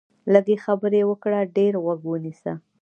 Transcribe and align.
لږې 0.33 0.55
خبرې 0.65 1.01
وکړه، 1.09 1.39
ډېر 1.55 1.73
غوږ 1.83 2.01
ونیسه 2.07 2.53